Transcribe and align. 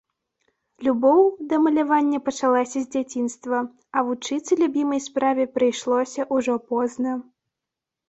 Любоў 0.87 1.21
да 1.51 1.59
малявання 1.65 2.19
пачалася 2.31 2.77
з 2.87 2.91
дзяцінства, 2.97 3.57
а 3.95 4.07
вучыцца 4.11 4.51
любімай 4.65 5.05
справе 5.11 5.49
прыйшлося 5.55 6.31
ўжо 6.37 6.53
позна. 6.75 7.11